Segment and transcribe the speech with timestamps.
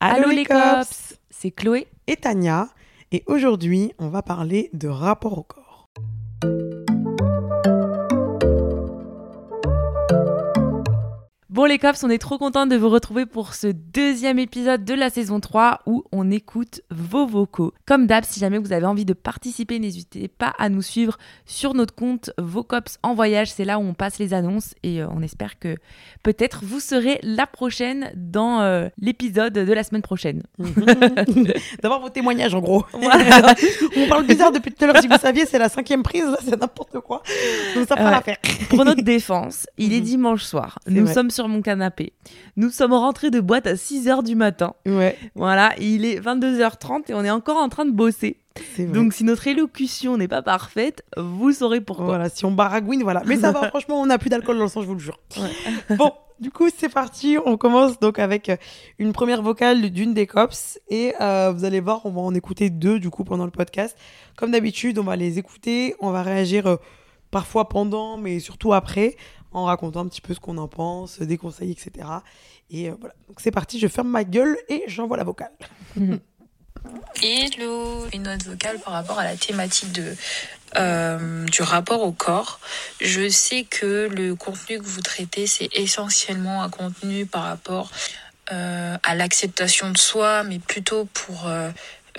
[0.00, 1.86] Allô les cops C'est Chloé.
[2.06, 2.68] et Tania.
[3.12, 5.88] Et aujourd'hui, on va parler de rapport au corps.
[11.66, 14.94] Bon les cops, on est trop contents de vous retrouver pour ce deuxième épisode de
[14.94, 17.74] la saison 3 où on écoute vos vocaux.
[17.86, 21.74] Comme d'hab, si jamais vous avez envie de participer, n'hésitez pas à nous suivre sur
[21.74, 23.50] notre compte Vos cops en voyage.
[23.50, 25.74] C'est là où on passe les annonces et euh, on espère que
[26.22, 30.44] peut-être vous serez la prochaine dans euh, l'épisode de la semaine prochaine.
[31.82, 32.84] D'avoir vos témoignages en gros.
[32.92, 33.56] Voilà.
[33.96, 35.02] on parle bizarre depuis tout à l'heure.
[35.02, 37.24] Si vous saviez, c'est la cinquième prise, c'est n'importe quoi.
[37.74, 38.12] Donc ça fera Ouais.
[38.12, 38.38] l'affaire.
[38.68, 40.78] Pour notre défense, il est dimanche soir.
[40.86, 41.12] Nous vrai.
[41.12, 42.12] sommes sur mon canapé.
[42.56, 44.74] Nous sommes rentrés de boîte à 6h du matin.
[44.86, 48.38] Ouais, Voilà, il est 22h30 et on est encore en train de bosser.
[48.78, 52.06] Donc si notre élocution n'est pas parfaite, vous saurez pourquoi.
[52.06, 53.22] Voilà, si on baragouine, voilà.
[53.26, 55.20] Mais ça va, franchement, on n'a plus d'alcool dans le sang, je vous le jure.
[55.96, 57.36] Bon, du coup, c'est parti.
[57.44, 58.56] On commence donc avec euh,
[58.98, 60.78] une première vocale d'une des cops.
[60.88, 63.96] Et euh, vous allez voir, on va en écouter deux, du coup, pendant le podcast.
[64.36, 65.94] Comme d'habitude, on va les écouter.
[66.00, 66.76] On va réagir euh,
[67.30, 69.16] parfois pendant, mais surtout après,
[69.52, 72.06] en racontant un petit peu ce qu'on en pense, des conseils, etc.
[72.70, 73.14] Et euh, voilà.
[73.28, 75.52] Donc c'est parti, je ferme ma gueule et j'envoie la vocale.
[77.22, 79.98] Hello, une note vocale par rapport à la thématique
[80.76, 82.60] euh, du rapport au corps.
[83.00, 87.90] Je sais que le contenu que vous traitez, c'est essentiellement un contenu par rapport
[88.52, 91.50] euh, à l'acceptation de soi, mais plutôt pour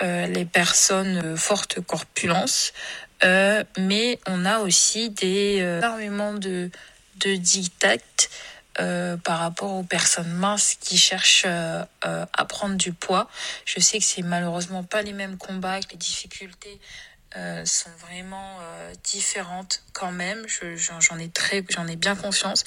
[0.02, 2.72] les personnes fortes corpulence.
[3.22, 6.70] Mais on a aussi des énormément de,
[7.20, 8.30] de dictates
[8.80, 13.28] euh, par rapport aux personnes minces qui cherchent euh, à prendre du poids.
[13.64, 16.78] Je sais que c'est malheureusement pas les mêmes combats, que les difficultés
[17.36, 20.44] euh, sont vraiment euh, différentes quand même.
[20.46, 22.64] Je- J'en ai très, j'en ai bien conscience.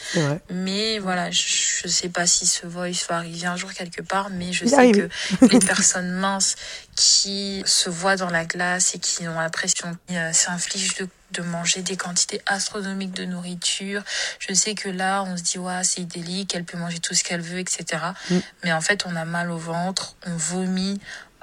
[0.50, 1.42] Mais voilà, je,
[1.84, 4.70] je sais pas si ce voice va arriver un jour quelque part, mais je Il
[4.70, 5.08] sais arrive.
[5.40, 6.56] que les personnes minces
[6.96, 11.42] qui se voient dans la glace et qui ont l'impression qu'ils euh, s'infligent de, de
[11.42, 14.04] manger des quantités astronomiques de nourriture.
[14.40, 17.24] Je sais que là, on se dit, ouais, c'est idyllique, elle peut manger tout ce
[17.24, 17.86] qu'elle veut, etc.
[18.30, 18.38] Mm.
[18.64, 21.00] Mais en fait, on a mal au ventre, on vomit.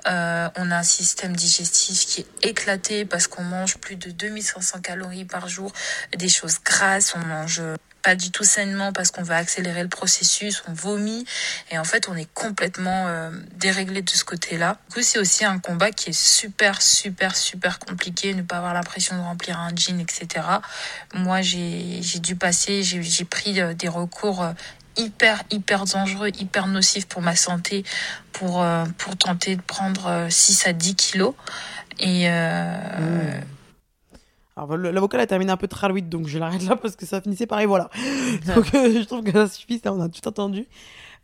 [0.06, 4.80] Euh, on a un système digestif qui est éclaté parce qu'on mange plus de 2500
[4.80, 5.72] calories par jour,
[6.16, 7.62] des choses grasses, on mange
[8.02, 11.24] pas du tout sainement parce qu'on veut accélérer le processus, on vomit
[11.70, 14.78] et en fait on est complètement euh, déréglé de ce côté-là.
[14.88, 18.74] Du coup c'est aussi un combat qui est super super super compliqué, ne pas avoir
[18.74, 20.46] l'impression de remplir un jean, etc.
[21.14, 24.44] Moi j'ai dû passer, j'ai pris euh, des recours
[24.98, 27.84] hyper hyper dangereux, hyper nocifs pour ma santé,
[28.32, 31.34] pour euh, pour tenter de prendre euh, 6 à 10 kilos
[32.00, 33.44] et euh, Mmh.
[34.56, 37.06] Alors, le- la vocale a terminé un peu tralouite, donc je l'arrête là parce que
[37.06, 37.90] ça finissait pareil, voilà.
[38.56, 40.66] donc euh, je trouve que ça suffit, ça, on a tout entendu.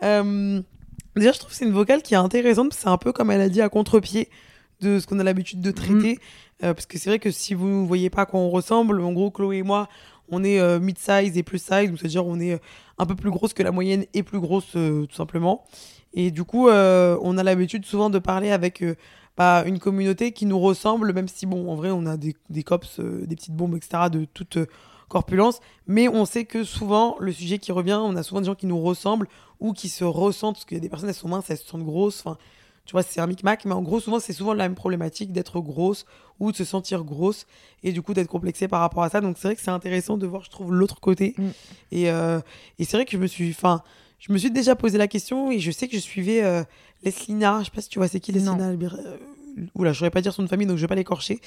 [0.05, 0.61] Euh,
[1.17, 3.13] déjà, je trouve que c'est une vocale qui est intéressante, parce que c'est un peu
[3.13, 4.31] comme elle a dit à contre-pied
[4.83, 6.21] de ce qu'on a l'habitude de traiter.
[6.63, 9.01] Euh, parce que c'est vrai que si vous ne voyez pas à quoi on ressemble,
[9.01, 9.89] en gros, Chloé et moi,
[10.29, 12.59] on est euh, mid-size et plus size, donc c'est-à-dire on est euh,
[12.99, 15.65] un peu plus grosse que la moyenne et plus grosse, euh, tout simplement.
[16.13, 18.95] Et du coup, euh, on a l'habitude souvent de parler avec euh,
[19.37, 22.63] bah, une communauté qui nous ressemble, même si, bon, en vrai, on a des, des
[22.63, 24.59] cops, des petites bombes, etc., de toute
[25.09, 25.61] corpulence.
[25.87, 28.67] Mais on sait que souvent, le sujet qui revient, on a souvent des gens qui
[28.67, 29.29] nous ressemblent
[29.61, 31.67] ou qui se ressentent, parce qu'il y a des personnes, elles sont minces, elles se
[31.67, 32.21] sentent grosses.
[32.25, 32.39] Enfin,
[32.85, 35.61] tu vois, c'est un micmac, mais en gros, souvent, c'est souvent la même problématique d'être
[35.61, 36.05] grosse
[36.39, 37.47] ou de se sentir grosse
[37.83, 39.21] et du coup d'être complexée par rapport à ça.
[39.21, 41.35] Donc, c'est vrai que c'est intéressant de voir, je trouve, l'autre côté.
[41.39, 41.49] Mm.
[41.93, 42.41] Et, euh,
[42.79, 43.51] et c'est vrai que je me suis.
[43.51, 43.83] Enfin,
[44.19, 46.63] je me suis déjà posé la question et je sais que je suivais euh,
[47.05, 47.61] Leslina.
[47.61, 48.33] Je sais pas si tu vois, c'est qui.
[48.33, 48.75] Leslina
[49.75, 51.41] Oula, je saurais pas dire son nom de famille, donc je vais pas l'écorcher.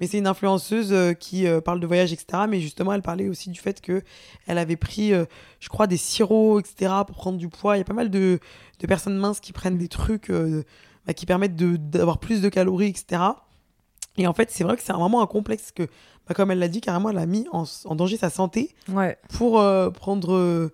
[0.00, 2.44] Mais c'est une influenceuse euh, qui euh, parle de voyage, etc.
[2.48, 4.02] Mais justement, elle parlait aussi du fait que
[4.46, 5.26] elle avait pris, euh,
[5.60, 6.92] je crois, des sirops, etc.
[7.06, 7.76] pour prendre du poids.
[7.76, 8.38] Il y a pas mal de,
[8.78, 10.32] de personnes minces qui prennent des trucs
[11.06, 13.22] bah, qui permettent d'avoir plus de calories, etc.
[14.16, 15.82] Et en fait, c'est vrai que c'est vraiment un complexe que,
[16.26, 19.18] bah, comme elle l'a dit, carrément, elle a mis en, en danger sa santé Ouais.
[19.34, 20.70] pour prendre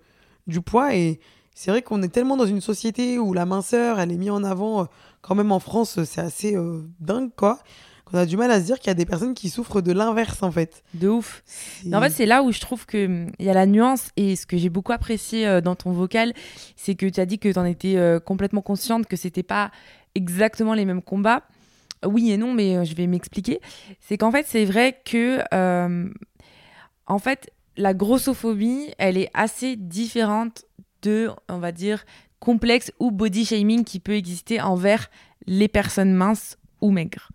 [0.47, 0.95] du poids.
[0.95, 1.19] Et
[1.57, 4.45] c'est vrai qu'on est tellement dans une société où la minceur, elle est mise en
[4.45, 4.85] avant, euh,
[5.23, 7.61] quand même en France, euh, c'est assez euh, dingue, quoi.
[8.05, 9.91] qu'on a du mal à se dire qu'il y a des personnes qui souffrent de
[9.91, 10.85] l'inverse en fait.
[10.93, 11.43] De ouf.
[11.87, 14.45] Mais en fait, c'est là où je trouve qu'il y a la nuance et ce
[14.45, 16.35] que j'ai beaucoup apprécié euh, dans ton vocal,
[16.77, 19.71] c'est que tu as dit que tu en étais euh, complètement consciente que c'était pas
[20.15, 21.43] exactement les mêmes combats.
[22.05, 23.61] Oui et non, mais je vais m'expliquer.
[24.01, 25.41] C'est qu'en fait, c'est vrai que
[27.07, 30.66] en fait, la grossophobie, elle est assez différente
[31.07, 32.05] de, on va dire,
[32.41, 35.09] complexe ou body shaming qui peut exister envers
[35.47, 37.31] les personnes minces ou maigres.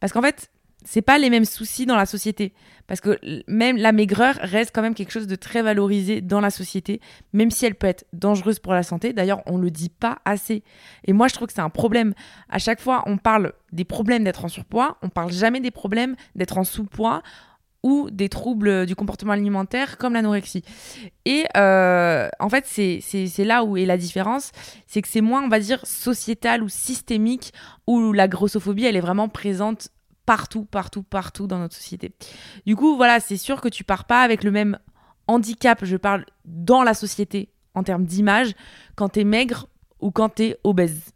[0.00, 0.50] Parce qu'en fait,
[0.84, 2.52] c'est pas les mêmes soucis dans la société.
[2.88, 6.50] Parce que même la maigreur reste quand même quelque chose de très valorisé dans la
[6.50, 7.00] société,
[7.32, 9.12] même si elle peut être dangereuse pour la santé.
[9.12, 10.64] D'ailleurs, on le dit pas assez.
[11.04, 12.14] Et moi, je trouve que c'est un problème.
[12.48, 16.16] À chaque fois, on parle des problèmes d'être en surpoids, on parle jamais des problèmes
[16.34, 17.22] d'être en sous-poids
[17.82, 20.64] ou des troubles du comportement alimentaire comme l'anorexie.
[21.24, 24.52] Et euh, en fait, c'est là où est la différence,
[24.86, 27.52] c'est que c'est moins, on va dire, sociétal ou systémique,
[27.86, 29.88] où la grossophobie, elle est vraiment présente
[30.26, 32.12] partout, partout, partout dans notre société.
[32.66, 34.78] Du coup, voilà, c'est sûr que tu pars pas avec le même
[35.26, 38.54] handicap, je parle dans la société, en termes d'image,
[38.96, 39.68] quand t'es maigre
[40.00, 41.12] ou quand t'es obèse.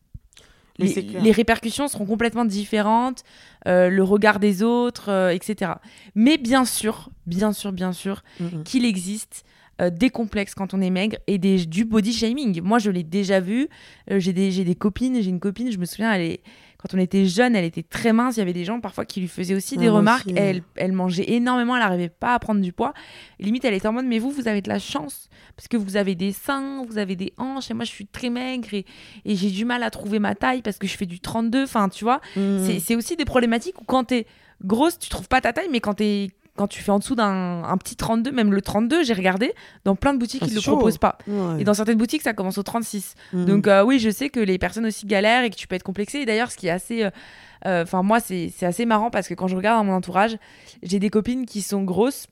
[0.78, 0.88] Les,
[1.20, 3.22] les répercussions seront complètement différentes,
[3.66, 5.72] euh, le regard des autres, euh, etc.
[6.14, 8.62] Mais bien sûr, bien sûr, bien sûr, Mhm.
[8.64, 9.44] qu'il existe
[9.80, 12.60] euh, des complexes quand on est maigre et des, du body shaming.
[12.62, 13.68] Moi, je l'ai déjà vu.
[14.08, 16.40] J'ai des, j'ai des copines, j'ai une copine, je me souviens, elle est,
[16.88, 18.36] quand on était jeune, elle était très mince.
[18.36, 20.26] Il y avait des gens parfois qui lui faisaient aussi Ah, des moi remarques.
[20.26, 22.92] aussi, elle, elle mangeait énormément, elle n'arrivait pas à prendre du poids.
[23.40, 25.76] Et limite, elle était en mode, mais vous, vous avez de la chance parce que
[25.76, 28.84] vous avez des seins, vous avez des hanches et moi, je suis très maigre et,
[29.24, 31.64] et j'ai du mal à trouver ma taille parce que je fais du 32.
[31.64, 34.26] Enfin, tu vois, c'est- c'est aussi des problématiques où quand t'es
[34.64, 37.62] grosse, tu trouves pas ta taille, mais quand t'es quand tu fais en dessous d'un
[37.64, 39.52] un petit 32, même le 32, j'ai regardé,
[39.84, 40.72] dans plein de boutiques, Ah, ils c'est le chaud.
[40.76, 41.18] proposent pas.
[41.28, 41.60] Ouais.
[41.60, 43.14] Et dans certaines boutiques, ça commence au 36.
[43.32, 43.44] Mhm.
[43.44, 45.82] Donc euh, oui, je sais que les personnes aussi galèrent et que tu peux être
[45.82, 46.18] complexé.
[46.18, 47.04] Et d'ailleurs, ce qui est assez...
[47.04, 47.10] euh,
[47.66, 50.36] euh, Enfin, moi, c'est assez marrant parce que quand je regarde dans mon entourage,
[50.82, 52.26] j'ai des copines qui sont grosses,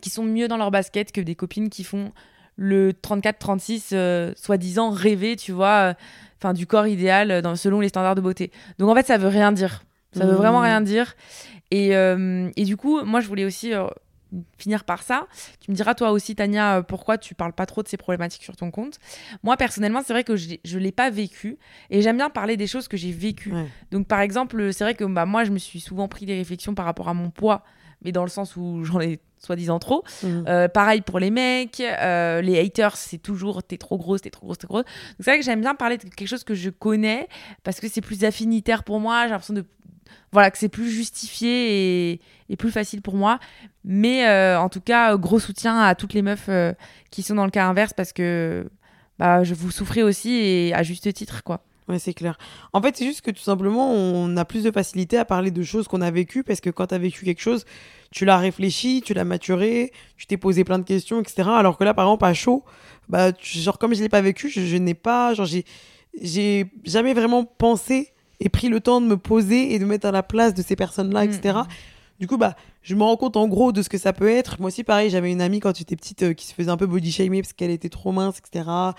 [0.00, 2.12] qui sont mieux dans leur basket que des copines qui font
[2.56, 5.94] le 34-36, euh, soi-disant rêvé, tu vois,
[6.40, 8.50] enfin du corps idéal dans, selon les standards de beauté.
[8.78, 9.82] Donc en fait, ça veut rien dire.
[10.12, 11.14] Ça veut vraiment rien dire.
[11.70, 13.86] Et, euh, et du coup, moi, je voulais aussi euh,
[14.56, 15.26] finir par ça.
[15.60, 18.42] Tu me diras, toi aussi, Tania, euh, pourquoi tu parles pas trop de ces problématiques
[18.42, 18.98] sur ton compte.
[19.42, 21.58] Moi, personnellement, c'est vrai que je ne l'ai pas vécu.
[21.90, 23.52] Et j'aime bien parler des choses que j'ai vécues.
[23.52, 23.66] Ouais.
[23.90, 26.74] Donc, par exemple, c'est vrai que bah, moi, je me suis souvent pris des réflexions
[26.74, 27.62] par rapport à mon poids,
[28.02, 30.04] mais dans le sens où j'en ai soi-disant trop.
[30.24, 34.46] Euh, pareil pour les mecs, euh, les haters, c'est toujours t'es trop grosse, t'es trop
[34.46, 34.84] grosse, t'es trop grosse.
[34.84, 37.28] Donc c'est vrai que j'aime bien parler de quelque chose que je connais
[37.62, 39.24] parce que c'est plus affinitaire pour moi.
[39.24, 39.64] J'ai l'impression de
[40.32, 43.38] voilà que c'est plus justifié et, plus facile pour moi.
[43.84, 46.72] Mais euh, en tout cas, gros soutien à toutes les meufs euh,
[47.10, 48.68] qui sont dans le cas inverse parce que
[49.18, 51.62] bah, je vous souffrez aussi et à juste titre quoi.
[51.88, 52.36] Ouais, c'est clair.
[52.74, 55.62] En fait, c'est juste que tout simplement, on a plus de facilité à parler de
[55.62, 57.64] choses qu'on a vécues parce que quand tu as vécu quelque chose,
[58.10, 61.48] tu l'as réfléchi, tu l'as maturé, tu t'es posé plein de questions, etc.
[61.48, 62.62] Alors que là, par exemple, à chaud,
[63.08, 65.64] bah, genre, comme je l'ai pas vécu, je, je n'ai pas, genre, j'ai,
[66.20, 70.12] j'ai jamais vraiment pensé et pris le temps de me poser et de mettre à
[70.12, 71.30] la place de ces personnes-là, Mm.
[71.32, 71.58] etc.
[72.20, 74.60] Du coup, bah, je me rends compte en gros de ce que ça peut être.
[74.60, 76.86] Moi aussi, pareil, j'avais une amie quand j'étais petite euh, qui se faisait un peu
[76.86, 78.64] body shamer parce qu'elle était trop mince, etc.
[78.68, 78.94] Ah,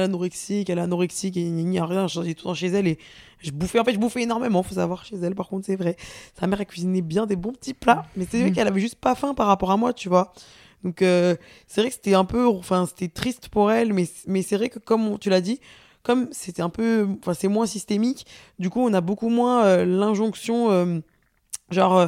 [0.00, 2.06] l'anorexique, elle est anorexique, et il n'y a rien.
[2.08, 2.98] J'étais tout le temps chez elle et
[3.40, 3.78] je bouffais.
[3.78, 5.34] En fait, je bouffais énormément, faut savoir, chez elle.
[5.34, 5.96] Par contre, c'est vrai.
[6.38, 8.54] Sa mère, elle cuisinait bien des bons petits plats, mais c'est vrai Mhm.
[8.54, 10.32] qu'elle avait juste pas faim par rapport à moi, tu vois.
[10.82, 11.36] Donc, euh,
[11.66, 12.46] c'est vrai que c'était un peu.
[12.46, 15.60] Enfin, c'était triste pour elle, mais, mais c'est vrai que, comme on- tu l'as dit,
[16.02, 17.08] comme c'était un peu.
[17.20, 18.26] Enfin, c'est moins systémique,
[18.58, 20.70] du coup, on a beaucoup moins euh, l'injonction.
[20.70, 20.98] euh,
[21.70, 21.96] genre.
[21.96, 22.06] euh,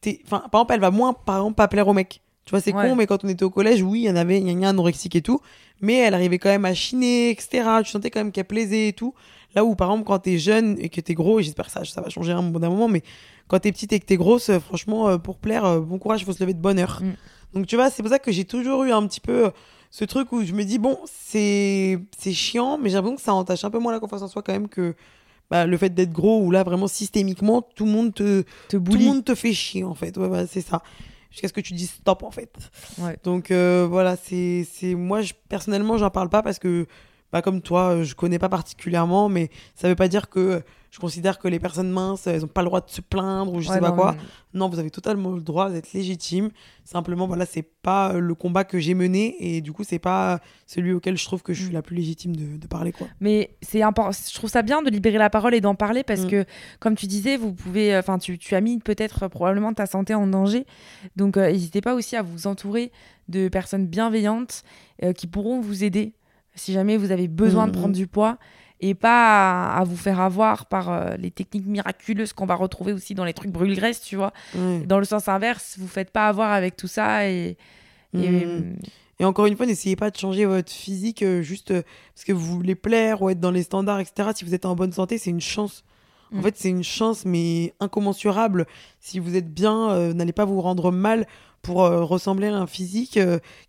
[0.00, 2.20] t'es- Enfin, par exemple, elle va moins, par exemple, pas plaire au mec.
[2.44, 2.88] Tu vois, c'est Ouais.
[2.88, 4.62] con, mais quand on était au collège, oui, il y en avait, il y en
[4.64, 5.40] a anorexique et tout,
[5.80, 7.82] mais elle arrivait quand même à chiner, etc.
[7.84, 9.14] Tu sentais quand même qu'elle plaisait et tout.
[9.54, 11.84] Là où, par exemple, quand t'es jeune et que t'es gros, et j'espère que ça,
[11.84, 13.02] ça va changer à un bon moment, mais
[13.48, 16.32] quand t'es petite et que t'es grosse, euh, franchement, pour plaire, bon courage, il faut
[16.32, 17.00] se lever de bonne heure.
[17.02, 17.12] Mm.
[17.54, 19.50] Donc, tu vois, c'est pour ça que j'ai toujours eu un petit peu euh,
[19.90, 21.98] ce truc où je me dis, bon, c'est
[22.32, 24.52] chiant, mais j'ai l'impression que ça entache un peu moins la confiance en soi quand
[24.52, 24.94] même que
[25.50, 28.92] bah, le fait d'être gros, où là, vraiment, systémiquement, tout le monde te, Te tout
[28.94, 30.16] le monde te fait chier, en fait.
[30.16, 30.82] Ouais, ouais, c'est ça.
[31.30, 32.50] Jusqu'à ce que tu dises stop, en fait.
[32.98, 33.18] Ouais.
[33.22, 34.66] Donc, euh, voilà, c'est.
[34.94, 36.86] Moi, je, personnellement, j'en parle pas parce que,
[37.32, 41.00] bah, comme toi, euh, je connais pas particulièrement, mais ça veut pas dire que je
[41.00, 43.68] considère que les personnes minces, elles ont pas le droit de se plaindre ou je
[43.68, 44.14] Ouais, sais pas non, quoi.
[44.52, 46.50] Non, vous avez totalement le droit d'être légitime.
[46.84, 50.38] Simplement, voilà, c'est pas euh, le combat que j'ai mené et du coup, c'est pas
[50.66, 53.06] celui auquel je trouve que je suis la plus légitime de, de parler, quoi.
[53.20, 54.12] Mais c'est important.
[54.12, 56.28] Je trouve ça bien de libérer la parole et d'en parler parce Mm.
[56.28, 56.44] que,
[56.78, 57.96] comme tu disais, vous pouvez.
[57.96, 60.66] Enfin, tu, tu as mis peut-être euh, probablement ta santé en danger.
[61.16, 62.92] Donc, euh, n'hésitez pas aussi à vous entourer
[63.30, 64.62] de personnes bienveillantes
[65.02, 66.12] euh, qui pourront vous aider
[66.54, 67.80] si jamais vous avez besoin de Mm.
[67.80, 68.36] prendre du poids.
[68.82, 72.92] Et pas à, à vous faire avoir par euh, les techniques miraculeuses qu'on va retrouver
[72.92, 74.32] aussi dans les trucs brûle-graisse, tu vois.
[74.86, 77.56] Dans le sens inverse, vous faites pas avoir avec tout ça et.
[78.14, 78.46] et-.
[79.20, 82.32] Et encore une fois, n'essayez pas de changer votre physique euh, juste euh, parce que
[82.32, 84.30] vous voulez plaire ou être dans les standards, etc.
[84.34, 85.84] Si vous êtes en bonne santé, c'est une chance.
[86.34, 86.42] En Mm.
[86.42, 88.66] fait, c'est une chance, mais incommensurable.
[88.98, 91.26] Si vous êtes bien, n'allez pas vous rendre mal
[91.60, 93.16] pour ressembler à un physique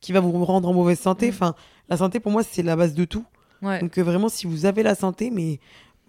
[0.01, 1.27] qui va vous rendre en mauvaise santé.
[1.27, 1.33] Mm.
[1.33, 1.55] Enfin,
[1.89, 3.25] la santé, pour moi, c'est la base de tout.
[3.63, 3.79] Ouais.
[3.79, 5.59] Donc, euh, vraiment, si vous avez la santé, mais,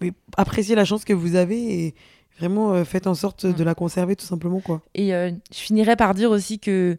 [0.00, 1.94] mais appréciez la chance que vous avez et
[2.38, 3.52] vraiment euh, faites en sorte Mm.
[3.54, 4.60] de la conserver, tout simplement.
[4.60, 4.82] quoi.
[4.94, 6.98] Et euh, je finirais par dire aussi que,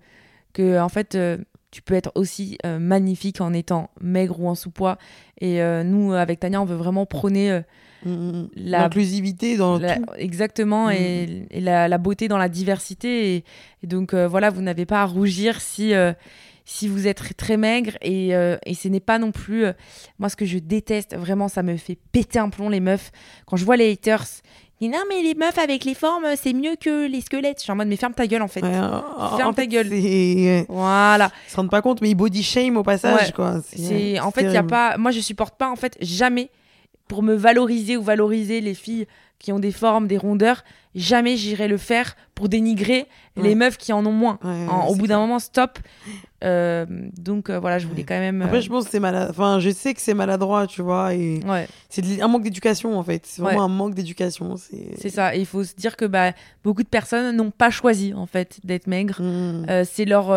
[0.54, 1.38] que en fait, euh,
[1.72, 4.98] tu peux être aussi magnifique en étant maigre ou en sous-poids.
[5.42, 7.62] Et nous, avec Tania, on veut vraiment prôner
[8.06, 8.50] Mm, mm, mm.
[8.56, 10.04] L'inclusivité dans la- tout.
[10.18, 10.92] exactement Mm.
[10.92, 13.36] et, et la, la beauté dans la diversité.
[13.36, 13.44] Et,
[13.84, 15.92] et donc, voilà, vous n'avez pas à rougir si,
[16.65, 17.91] si vous êtes très, maigre.
[18.01, 19.65] Et, euh, et ce n'est pas non plus.
[19.65, 19.74] euh,
[20.19, 23.12] moi, ce que je déteste, vraiment, ça me fait péter un plomb, les meufs.
[23.45, 24.25] Quand je vois les haters.
[24.81, 27.57] ils disent, Non, mais les meufs avec les formes, c'est mieux que les squelettes.
[27.60, 28.62] Je suis en mode, mais ferme ta gueule, en fait.
[28.63, 30.65] Ouais, en- Ferme en ta fait, gueule.
[30.69, 31.31] Voilà.
[31.48, 33.31] Ils se rendent pas compte, mais ils body shame au passage, Ouais.
[33.31, 33.62] quoi.
[33.63, 34.98] C'est en fait, il y a pas.
[34.98, 36.50] Moi, je supporte pas en fait jamais
[37.08, 39.08] pour me valoriser ou valoriser les filles
[39.40, 40.64] qui ont des formes, des rondeurs.
[40.96, 44.40] Jamais j'irai le faire pour dénigrer les meufs qui en ont moins.
[44.44, 45.78] Ouais, En- ouais, au bout d'un moment, stop.
[46.44, 46.86] Euh,
[47.18, 48.42] donc euh, voilà, je voulais quand même.
[48.42, 49.30] Après, euh, je pense que c'est maladroit.
[49.32, 51.14] Enfin, je sais que c'est maladroit, tu vois.
[51.14, 51.42] Et
[51.90, 53.26] c'est un manque d'éducation, en fait.
[53.26, 54.56] C'est vraiment un manque d'éducation.
[54.58, 55.36] C'est ça.
[55.36, 56.32] Et il faut se dire que bah,
[56.64, 59.22] beaucoup de personnes n'ont pas choisi en fait d'être maigres.
[59.22, 60.32] Mm, Euh, c'est leur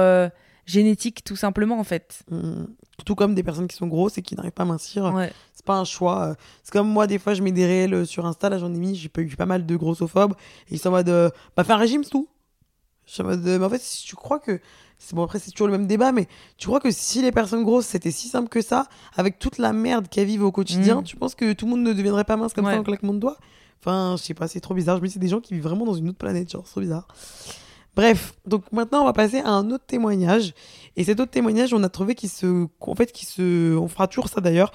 [0.66, 2.20] génétique tout simplement en fait.
[2.30, 2.64] mm.
[3.04, 5.04] Tout comme des personnes qui sont grosses et qui n'arrivent pas à mincir.
[5.14, 5.32] Ouais.
[5.54, 6.26] C'est pas un choix.
[6.30, 6.34] euh.
[6.62, 8.50] C'est comme moi, des fois, je mets des réels euh, sur Insta.
[8.50, 8.94] Là, j'en ai mis.
[8.96, 10.34] J'ai pas eu pas mal de grossophobes.
[10.70, 11.08] Et ils sont en mode.
[11.08, 12.28] euh, bah, fais un régime, c'est tout.
[13.06, 13.46] Je suis en mode.
[13.46, 14.60] euh, mais en fait, si tu crois que.
[14.98, 16.26] C'est bon, après, c'est toujours le même débat, mais
[16.56, 19.72] tu crois que si les personnes grosses, c'était si simple que ça, avec toute la
[19.72, 21.04] merde qu'elles vivent au quotidien, Mm.
[21.04, 22.74] tu penses que tout le monde ne deviendrait pas mince comme Ouais.
[22.74, 23.36] ça en claquement de doigts?
[23.80, 24.96] Enfin, je sais pas, c'est trop bizarre.
[24.96, 26.72] Je me dis, c'est des gens qui vivent vraiment dans une autre planète, genre, c'est
[26.72, 27.06] trop bizarre.
[27.98, 30.54] Bref, donc maintenant, on va passer à un autre témoignage.
[30.94, 32.68] Et cet autre témoignage, on a trouvé qu'il se.
[32.78, 33.76] En fait, qui se.
[33.76, 34.70] On fera toujours ça d'ailleurs.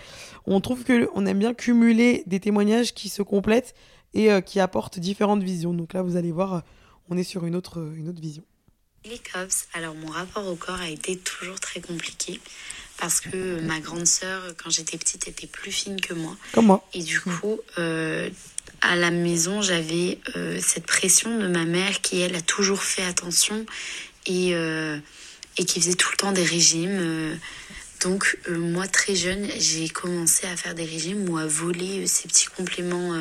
[0.46, 3.75] On trouve que on aime bien cumuler des témoignages qui se complètent
[4.13, 5.74] et euh, qui apportent différentes visions.
[5.74, 6.60] Donc là, vous allez voir, euh,
[7.10, 8.44] on est sur une autre, euh, une autre vision.
[9.06, 12.42] Les cops, alors mon rapport au corps a été toujours très compliqué
[12.98, 16.36] parce que ma grande sœur, quand j'étais petite, était plus fine que moi.
[16.54, 16.88] Comme moi.
[16.94, 18.30] Et du coup, euh,
[18.82, 23.04] à la maison, j'avais euh, cette pression de ma mère qui, elle, a toujours fait
[23.04, 23.66] attention
[24.26, 24.98] et, euh,
[25.58, 27.38] et qui faisait tout le temps des régimes.
[28.02, 32.48] donc, moi, très jeune, j'ai commencé à faire des régimes ou à voler ces petits
[32.48, 33.14] compléments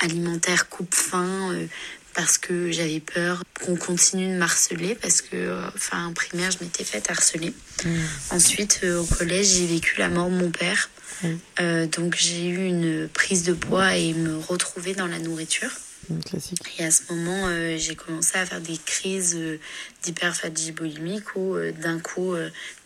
[0.00, 1.66] alimentaires coupe-faim
[2.14, 6.58] parce que j'avais peur qu'on continue de m'harceler parce que, euh, enfin, en primaire, je
[6.62, 7.54] m'étais faite harceler.
[8.30, 10.90] Ensuite, euh, au collège, j'ai vécu la mort de mon père.
[11.22, 11.28] Mm.
[11.60, 15.70] Euh, donc, j'ai eu une prise de poids et me retrouver dans la nourriture.
[16.78, 19.58] Et à ce moment, euh, j'ai commencé à faire des crises euh,
[20.02, 22.34] d'hyperphagie boulimique où euh, d'un coup,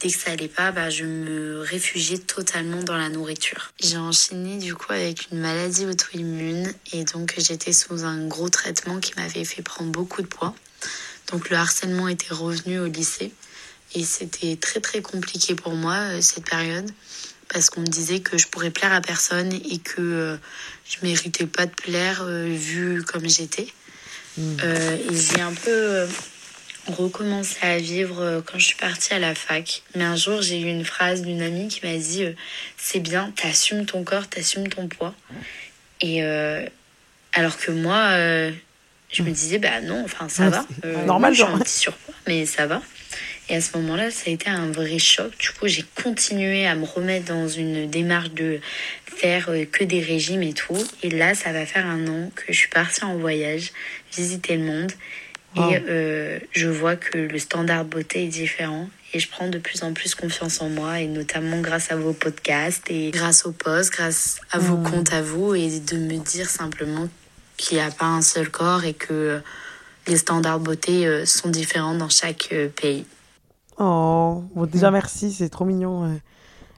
[0.01, 3.73] dès que ça allait pas, bah, je me réfugiais totalement dans la nourriture.
[3.81, 9.01] J'ai enchaîné du coup avec une maladie auto-immune et donc j'étais sous un gros traitement
[9.01, 10.55] qui m'avait fait prendre beaucoup de poids.
[11.33, 13.33] Donc le harcèlement était revenu au lycée
[13.95, 16.91] et c'était très très compliqué pour moi cette période
[17.49, 20.37] parce qu'on me disait que je pourrais plaire à personne et que euh,
[20.89, 23.69] je méritais pas de plaire euh, vu comme j'étais.
[24.39, 26.07] Euh, et j'ai un peu euh,
[26.87, 29.83] recommencé à vivre quand je suis partie à la fac.
[29.95, 32.25] Mais un jour, j'ai eu une phrase d'une amie qui m'a dit
[32.77, 35.15] C'est bien, t'assumes ton corps, t'assumes ton poids.
[36.03, 36.23] Et
[37.33, 38.11] alors que moi,
[39.11, 40.67] je me disais Bah non, enfin ça va.
[40.83, 41.57] c'est normal, oui, je suis genre.
[41.59, 42.83] un petit surpoids, mais ça va.
[43.49, 45.31] Et à ce moment-là, ça a été un vrai choc.
[45.39, 48.61] Du coup, j'ai continué à me remettre dans une démarche de
[49.07, 50.83] faire euh, que des régimes et tout.
[51.03, 53.73] Et là, ça va faire un an que je suis partie en voyage,
[54.13, 54.93] visiter le monde.
[55.55, 55.71] Wow.
[55.71, 58.89] Et euh, je vois que le standard beauté est différent.
[59.15, 62.13] Et je prends de plus en plus confiance en moi, et notamment grâce à vos
[62.13, 66.51] podcasts, et grâce aux posts, grâce à vos comptes à vous, et de me dire
[66.51, 67.09] simplement
[67.57, 69.41] qu'il n'y a pas un seul corps et que
[70.09, 73.07] les standards beauté euh, sont différents dans chaque pays.
[73.79, 76.05] Oh, bon, déjà merci, c'est trop mignon.
[76.05, 76.15] euh,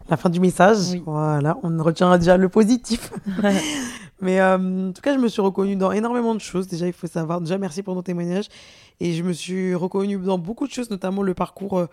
[0.08, 1.02] La fin du message, Oui.
[1.06, 3.12] voilà, on retiendra déjà le positif.
[4.20, 6.66] Mais euh, en tout cas, je me suis reconnue dans énormément de choses.
[6.66, 7.40] Déjà, il faut savoir.
[7.40, 8.46] Déjà, merci pour ton témoignage.
[8.98, 11.86] Et je me suis reconnue dans beaucoup de choses, notamment le parcours euh,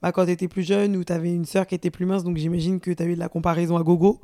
[0.00, 2.22] bah, quand tu étais plus jeune, où tu avais une sœur qui était plus mince.
[2.22, 4.20] Donc, j'imagine que tu as eu de la comparaison à gogo.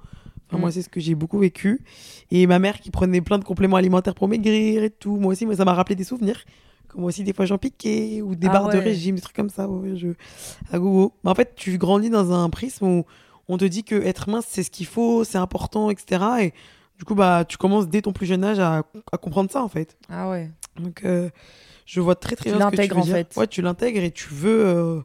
[0.48, 0.60] Enfin, Mm.
[0.60, 1.82] Moi, c'est ce que j'ai beaucoup vécu.
[2.30, 5.16] Et ma mère qui prenait plein de compléments alimentaires pour maigrir et tout.
[5.16, 6.40] Moi aussi, moi, ça m'a rappelé des souvenirs.
[6.88, 9.36] Comme moi aussi, des fois, j'en piquais, ou des Ah barres de régime, des trucs
[9.36, 9.68] comme ça.
[9.68, 10.08] ouais, je...
[10.72, 11.12] À gogo.
[11.24, 13.04] Mais en fait, tu grandis dans un prisme où
[13.48, 16.24] on te dit que être mince, c'est ce qu'il faut, c'est important, etc.
[16.40, 16.54] Et
[16.98, 19.68] du coup, bah, tu commences dès ton plus jeune âge à, à comprendre ça, en
[19.68, 19.96] fait.
[20.08, 20.50] Ah ouais.
[20.78, 21.28] Donc, euh,
[21.86, 23.14] je vois très très Tu bien ce que tu l'intègres, veux en dire.
[23.14, 23.36] fait.
[23.36, 25.00] Ouais, tu l'intègres et tu veux, euh,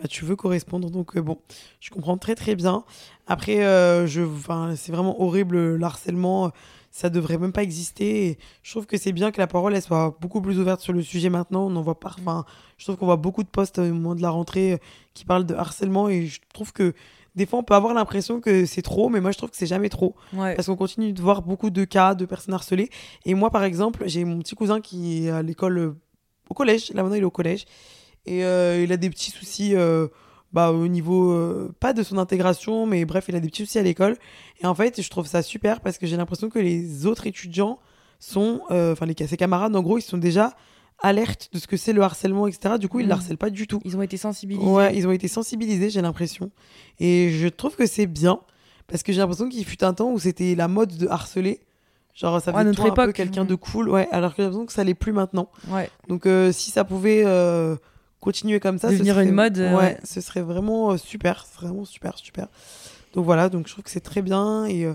[0.00, 0.90] bah, tu veux correspondre.
[0.90, 1.38] Donc, euh, bon,
[1.80, 2.84] je comprends très très bien.
[3.26, 4.22] Après, euh, je,
[4.76, 6.50] c'est vraiment horrible le harcèlement.
[6.90, 8.26] Ça devrait même pas exister.
[8.26, 10.92] Et je trouve que c'est bien que la parole elle soit beaucoup plus ouverte sur
[10.92, 11.66] le sujet maintenant.
[11.66, 12.14] On en voit pas.
[12.20, 12.44] Enfin,
[12.78, 14.76] je trouve qu'on voit beaucoup de posts au moment de la rentrée euh,
[15.14, 16.92] qui parlent de harcèlement et je trouve que
[17.34, 19.66] des fois on peut avoir l'impression que c'est trop, mais moi je trouve que c'est
[19.66, 20.54] jamais trop Ouais.
[20.54, 22.90] parce qu'on continue de voir beaucoup de cas de personnes harcelées.
[23.24, 25.96] Et moi, par exemple, j'ai mon petit cousin qui est à l'école, euh,
[26.48, 26.92] au collège.
[26.92, 27.64] Là maintenant, il est au collège.
[28.26, 30.06] Et euh, il a des petits soucis euh,
[30.54, 33.78] bah, au niveau, euh, pas de son intégration, mais bref, il a des petits soucis
[33.78, 34.16] à l'école.
[34.62, 37.78] Et en fait, je trouve ça super parce que j'ai l'impression que les autres étudiants
[38.20, 40.54] sont, euh, enfin, les ses camarades, en gros, ils sont déjà
[41.02, 42.76] alertes de ce que c'est le harcèlement, etc.
[42.78, 43.12] Du coup, ils ne Mm.
[43.12, 43.80] harcèlent pas du tout.
[43.84, 44.64] Ils ont été sensibilisés.
[44.70, 46.50] Ouais, ils ont été sensibilisés, j'ai l'impression.
[47.00, 48.38] Et je trouve que c'est bien,
[48.86, 51.60] parce que j'ai l'impression qu'il fut un temps où c'était la mode de harceler.
[52.14, 54.66] Genre, ça Ouais, faisait toi un peu quelqu'un de cool, ouais, alors que j'ai l'impression
[54.66, 55.48] que ça l'est plus maintenant.
[55.68, 55.90] Ouais.
[56.08, 57.74] Donc, euh, si ça pouvait euh,
[58.24, 59.98] continuer comme ça, Devenir serait- une mode, euh, ouais, ouais.
[60.02, 62.48] ce serait vraiment euh, super, vraiment super, super.
[63.12, 64.64] Donc voilà, donc je trouve que c'est très bien.
[64.64, 64.94] Et, euh,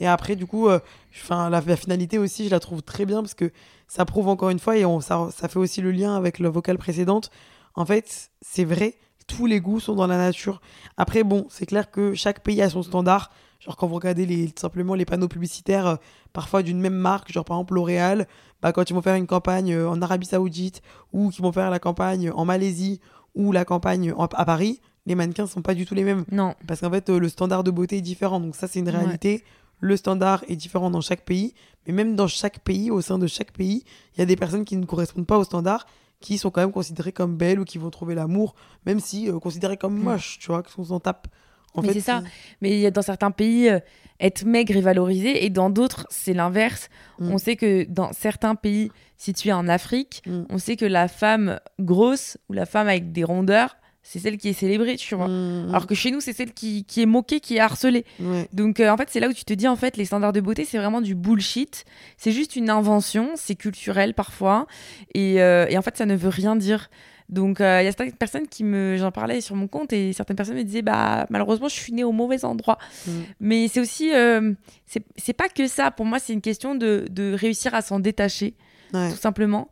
[0.00, 0.68] et après, du coup,
[1.14, 3.50] enfin, la, la finalité aussi, je la trouve très bien parce que
[3.88, 6.48] ça prouve encore une fois, et on, ça, ça fait aussi le lien avec le
[6.48, 7.30] vocal précédente.
[7.74, 8.96] En fait, c'est vrai,
[9.26, 10.60] tous les goûts sont dans la nature.
[10.96, 13.30] Après, bon, c'est clair que chaque pays a son standard.
[13.60, 15.96] Genre, quand vous regardez les, simplement les panneaux publicitaires, euh,
[16.32, 18.26] parfois d'une même marque, genre par exemple L'Oréal,
[18.62, 20.82] bah, quand ils vont faire une campagne euh, en Arabie Saoudite
[21.12, 23.00] ou qu'ils vont faire la campagne en Malaisie
[23.34, 26.24] ou la campagne en- à Paris, les mannequins sont pas du tout les mêmes.
[26.30, 26.54] Non.
[26.66, 28.40] Parce qu'en fait, euh, le standard de beauté est différent.
[28.40, 28.96] Donc, ça, c'est une Ouais.
[28.96, 29.42] réalité.
[29.80, 31.54] Le standard est différent dans chaque pays.
[31.86, 33.84] Mais même dans chaque pays, au sein de chaque pays,
[34.14, 35.86] il y a des personnes qui ne correspondent pas au standard,
[36.20, 38.54] qui sont quand même considérées comme belles ou qui vont trouver l'amour,
[38.86, 40.02] même si considérées comme Mm.
[40.02, 41.28] moches, tu vois, qu'on s'en tape.
[41.76, 42.22] En Mais c'est ça.
[42.60, 43.78] Mais y a dans certains pays, euh,
[44.18, 46.88] être maigre est valorisé et dans d'autres, c'est l'inverse.
[47.18, 47.30] Mm.
[47.32, 50.44] On sait que dans certains pays situés en Afrique, Mm.
[50.50, 53.76] on sait que la femme grosse ou la femme avec des rondeurs,
[54.08, 55.26] c'est celle qui est célébrée, tu vois.
[55.26, 58.04] Mm, Alors que chez nous, c'est celle qui, qui est moquée, qui est harcelée.
[58.52, 60.40] Donc euh, en fait, c'est là où tu te dis en fait les standards de
[60.40, 61.84] beauté, c'est vraiment du bullshit.
[62.16, 64.66] C'est juste une invention, c'est culturel parfois,
[65.14, 66.88] et, euh, et en fait ça ne veut rien dire.
[67.28, 70.12] Donc euh, il y a certaines personnes qui me, j'en parlais sur mon compte et
[70.12, 72.78] certaines personnes me disaient bah malheureusement je suis née au mauvais endroit.
[73.06, 73.10] Mm.
[73.40, 74.52] Mais c'est aussi, euh,
[74.86, 75.90] c'est c'est pas que ça.
[75.90, 78.54] Pour moi, c'est une question de, de réussir à s'en détacher
[78.94, 79.10] Ouais.
[79.10, 79.68] tout simplement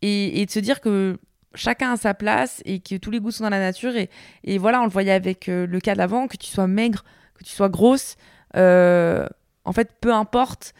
[0.00, 1.18] et, et de se dire que
[1.54, 4.10] chacun a sa place et que tous les goûts sont dans la nature et,
[4.44, 7.44] et voilà on le voyait avec euh, le cas d'avant que tu sois maigre que
[7.44, 8.16] tu sois grosse
[8.56, 9.26] euh,
[9.64, 10.74] en fait peu importe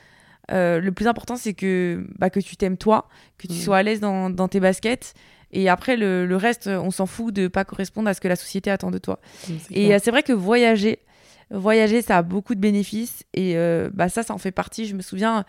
[0.51, 3.09] euh, le plus important c'est que bah, que tu t'aimes toi
[3.39, 3.57] que tu Mm.
[3.57, 5.15] sois à l'aise dans, dans tes baskets
[5.53, 8.37] et après le, le reste on s'en fout de pas correspondre à ce que la
[8.37, 10.99] société attend de toi Mm, et c'est vrai que voyager,
[11.51, 13.23] voyager, ça a beaucoup de bénéfices.
[13.35, 13.55] Et
[13.93, 14.87] bah, ça, ça en fait partie.
[14.87, 15.45] Je me souviens,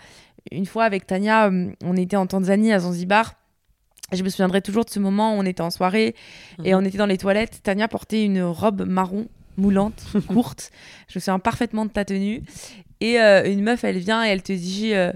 [0.51, 1.49] une fois avec Tania,
[1.83, 3.33] on était en Tanzanie, à Zanzibar.
[4.11, 6.15] Je me souviendrai toujours de ce moment où on était en soirée
[6.63, 6.81] et Mhm.
[6.81, 7.61] on était dans les toilettes.
[7.63, 10.71] Tania portait une robe marron moulante, courte.
[11.07, 12.43] Je me souviens parfaitement de ta tenue.
[13.01, 15.11] Et euh, une meuf, elle vient et elle te dit euh,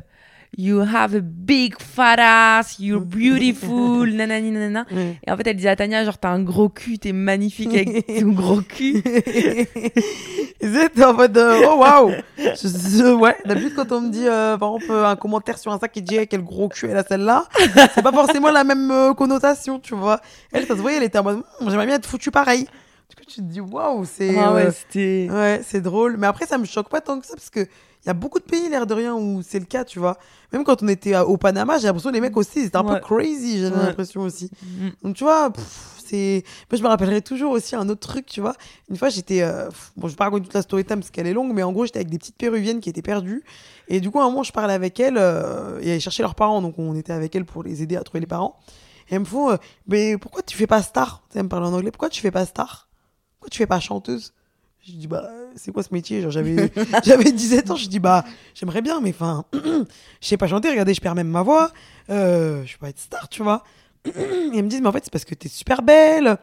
[0.58, 4.86] You have a big fat ass, you're beautiful, nanani nanana.
[4.92, 5.18] Ouais.
[5.26, 8.06] Et en fait, elle disait à Tania, genre, t'as un gros cul, t'es magnifique avec
[8.20, 9.02] ton gros cul.
[10.62, 12.10] C'était en mode euh, oh waouh
[13.20, 16.18] ouais d'habitude quand on me dit euh, par exemple un commentaire sur Insta qui dit
[16.28, 17.46] quel gros cul elle a celle-là
[17.96, 20.20] c'est pas forcément la même euh, connotation tu vois
[20.52, 22.64] elle ça se voyait elle était en mode Hum, j'aimerais bien être foutue pareil
[23.10, 25.30] du coup tu te dis waouh c'est Ah ouais, euh, c'était.
[25.32, 27.66] ouais c'est drôle mais après ça me choque pas tant que ça parce que
[28.04, 30.18] il y a beaucoup de pays l'air de rien où c'est le cas tu vois
[30.54, 32.86] même quand on était au Panama j'ai l'impression que les mecs aussi ils étaient un
[32.86, 33.00] Ouais.
[33.00, 33.72] peu crazy j'ai Ouais.
[33.72, 34.88] l'impression aussi Mm.
[35.04, 35.52] donc tu vois,
[36.06, 36.44] c'est.
[36.72, 38.56] Moi je me rappellerai toujours aussi un autre truc, tu vois.
[38.90, 39.42] Une fois j'étais.
[39.44, 41.62] euh, Bon, je vais pas raconter toute la story time parce qu'elle est longue, mais
[41.62, 43.44] en gros j'étais avec des petites péruviennes qui étaient perdues.
[43.90, 46.34] Et du coup, à un moment, je parlais avec elles euh, et elles cherchaient leurs
[46.36, 46.62] parents.
[46.64, 48.58] Donc on était avec elles pour les aider à trouver les parents.
[49.10, 49.58] Et elles me font euh,
[49.88, 51.22] Mais pourquoi tu fais pas star?
[51.32, 51.92] Tu me parlent en anglais.
[51.92, 52.90] Pourquoi tu fais pas star?
[53.40, 54.34] Pourquoi tu fais pas chanteuse?
[54.86, 56.30] Je dis bah c'est quoi ce métier?
[56.30, 56.72] J'avais
[57.04, 58.24] j'avais 17 ans je dis bah
[58.56, 59.84] j'aimerais bien mais enfin je
[60.22, 61.72] sais pas chanter regardez je perds même ma voix
[62.10, 63.64] euh, je vais pas être star tu vois
[64.06, 64.12] et
[64.56, 66.38] elles me disent, mais en fait, c'est parce que t'es super belle,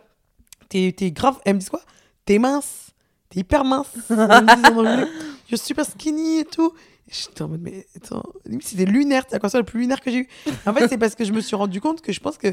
[0.69, 1.39] t'es t'es grave.
[1.45, 1.83] Elles me disent quoi?
[2.25, 2.91] T'es mince,
[3.31, 3.89] t'es hyper mince.
[4.11, 5.07] Anglais,
[5.51, 6.73] you're super skinny et tout.
[7.09, 8.25] Et J'étais en mode, mais attends,
[8.61, 10.29] c'était lunaire, c'est la console la plus lunaire que j'ai eue.
[10.67, 12.49] En fait, c'est parce que je me suis rendu compte que je pense que,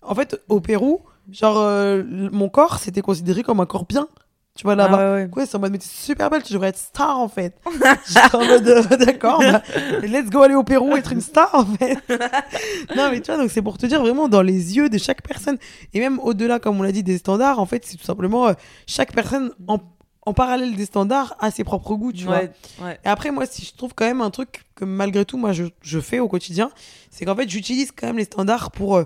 [0.00, 4.08] en fait, au Pérou, genre, euh, mon corps, c'était considéré comme un corps bien.
[4.56, 4.98] Tu vois, là-bas.
[4.98, 5.30] Ah ouais, ouais.
[5.36, 7.54] Ouais, c'est en mode, mais t'es super belle, tu devrais être star en fait.
[8.08, 9.62] J'étais en mode, euh, d'accord, bah,
[10.02, 11.98] let's go aller au Pérou, être une star en fait.
[12.96, 15.22] non, mais tu vois, donc c'est pour te dire vraiment dans les yeux de chaque
[15.22, 15.58] personne,
[15.92, 18.52] et même au-delà, comme on l'a dit, des standards, en fait, c'est tout simplement euh,
[18.86, 19.78] chaque personne en,
[20.24, 22.38] en parallèle des standards, a ses propres goûts, tu vois.
[22.38, 22.50] Ouais,
[22.82, 22.98] ouais.
[23.04, 25.64] Et après, moi, si je trouve quand même un truc que malgré tout, moi, je,
[25.82, 26.70] je fais au quotidien,
[27.10, 29.04] c'est qu'en fait, j'utilise quand même les standards pour, euh,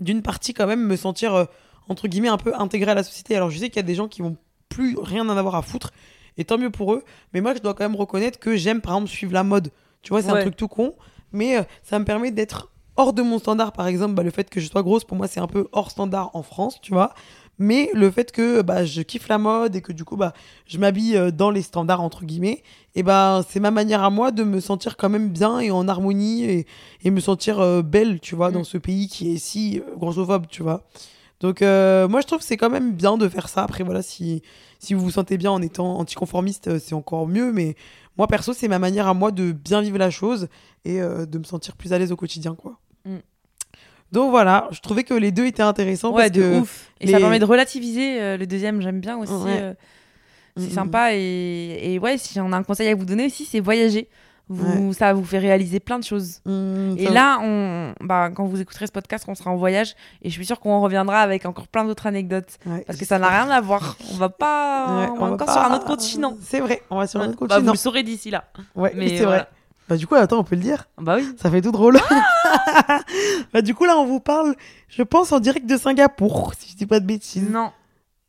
[0.00, 1.44] d'une partie, quand même, me sentir, euh,
[1.88, 3.36] entre guillemets, un peu intégré à la société.
[3.36, 4.36] Alors, je sais qu'il y a des gens qui vont
[4.72, 5.90] plus rien en avoir à foutre,
[6.38, 7.02] et tant mieux pour eux.
[7.32, 9.70] Mais moi, je dois quand même reconnaître que j'aime, par exemple, suivre la mode.
[10.02, 10.94] Tu vois, c'est un truc tout con,
[11.32, 13.72] mais euh, ça me permet d'être hors de mon standard.
[13.72, 15.90] Par exemple, bah, le fait que je sois grosse, pour moi, c'est un peu hors
[15.90, 17.14] standard en France, tu vois.
[17.58, 20.32] Mais le fait que bah, je kiffe la mode et que du coup, bah,
[20.66, 22.62] je m'habille euh, dans les standards, entre guillemets,
[22.94, 25.86] et ben c'est ma manière à moi de me sentir quand même bien et en
[25.86, 26.66] harmonie et,
[27.04, 28.54] et me sentir euh, belle, tu vois, Mm.
[28.54, 30.82] dans ce pays qui est si grossophobe, tu vois.
[31.42, 33.64] Donc, euh, moi, je trouve que c'est quand même bien de faire ça.
[33.64, 34.42] Après, voilà, si,
[34.78, 37.52] si vous vous sentez bien en étant anticonformiste, euh, c'est encore mieux.
[37.52, 37.74] Mais
[38.16, 40.46] moi, perso, c'est ma manière à moi de bien vivre la chose
[40.84, 42.78] et euh, de me sentir plus à l'aise au quotidien, quoi.
[43.04, 43.16] Mm.
[44.12, 46.10] Donc voilà, je trouvais que les deux étaient intéressants.
[46.12, 46.92] Ouais, parce de que ouf.
[47.00, 48.22] Et ça permet de relativiser.
[48.22, 49.32] euh, le deuxième, j'aime bien aussi.
[49.32, 49.74] Ouais.
[50.56, 51.14] c'est Mm, mm, sympa.
[51.14, 54.08] Et, et ouais, si on a un conseil à vous donner aussi, c'est voyager.
[54.52, 56.40] Vous, Ça vous fait réaliser plein de choses.
[56.44, 59.94] mm, Et là, on, bah, quand vous écouterez ce podcast, on sera en voyage.
[60.22, 62.58] Et je suis sûre qu'on reviendra avec encore plein d'autres anecdotes.
[62.66, 63.96] ouais, Parce que ça n'a rien à voir.
[64.12, 64.86] On va pas.
[65.00, 66.36] Ouais, on on va encore pas- sur un autre continent.
[66.42, 67.72] C'est vrai, on va sur un autre Bah, vous continent.
[67.72, 68.44] le saurez d'ici là.
[68.74, 69.38] Ouais, mais mais c'est voilà.
[69.42, 69.48] vrai.
[69.88, 70.88] Bah du coup, attends, on peut le dire.
[70.98, 71.28] Bah oui.
[71.40, 71.98] Ça fait tout drôle.
[73.52, 74.54] bah du coup, là, on vous parle,
[74.88, 77.48] je pense, en direct de Singapour, si je dis pas de bêtises.
[77.50, 77.70] Non.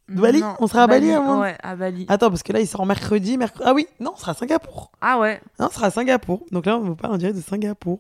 [0.10, 0.56] De Bali Non.
[0.60, 2.06] On sera à Bali, avant Ouais, à Bali.
[2.10, 3.64] Attends, parce que là, il sort mercredi, mercredi.
[3.66, 4.92] Ah oui, non, on sera à Singapour.
[5.02, 5.42] Ah ouais.
[5.60, 6.46] Non, on sera à Singapour.
[6.52, 8.00] Donc là, on vous parle en direct de Singapour.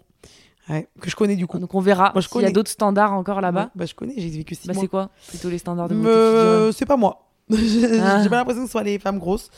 [0.69, 1.59] Ouais, que je connais du coup.
[1.59, 2.51] Donc on verra Moi, je s'il y a connais.
[2.53, 3.63] d'autres standards encore là-bas.
[3.63, 6.07] Ouais, Bah je connais, j'ai vécu six Bah c'est quoi Plutôt les standards de beauté
[6.09, 7.27] euh, c'est pas moi.
[7.49, 8.23] J'ai Ah.
[8.23, 9.49] j'ai pas l'impression que ce soit les femmes grosses.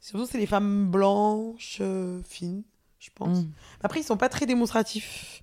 [0.00, 2.64] Surtout, c'est les femmes blanches, euh, fines,
[2.98, 3.38] je pense.
[3.38, 3.50] Mm.
[3.84, 5.42] Après, ils sont pas très démonstratifs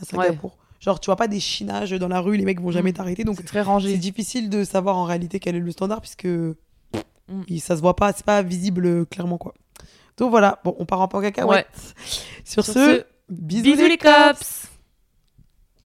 [0.00, 0.56] à Singapour.
[0.80, 2.94] Genre, tu vois pas des chinages dans la rue, les mecs vont jamais Mm.
[2.94, 3.24] t'arrêter.
[3.24, 3.96] Donc, C'est très c'est rangé.
[3.96, 7.42] difficile de savoir en réalité quel est le standard puisque Mm.
[7.48, 9.54] il- ça se voit pas, c'est pas visible euh, clairement quoi.
[10.16, 11.46] Donc voilà, bon, on part en cacahuète.
[11.48, 11.66] Ouais.
[12.44, 14.38] Sur, Sur ce, ce, bisous, Bisous les les cops.
[14.38, 14.68] cops